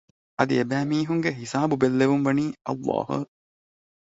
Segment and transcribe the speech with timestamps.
[0.37, 3.09] އަދި އެބައިމީހުންގެ ހިސާބު ބެއްލެވުން ވަނީ ﷲ